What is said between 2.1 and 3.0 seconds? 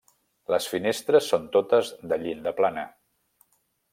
de llinda plana.